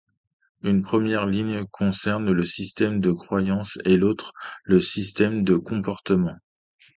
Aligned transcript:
Une 0.63 0.81
première 0.81 1.27
ligne 1.27 1.63
concerne 1.67 2.31
le 2.31 2.43
système 2.43 3.01
de 3.01 3.11
croyance 3.11 3.77
et 3.85 3.97
l'autre 3.97 4.33
le 4.63 4.79
système 4.81 5.43
de 5.43 5.55
comportement. 5.57 6.33